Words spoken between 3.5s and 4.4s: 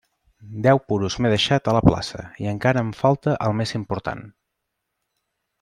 més important.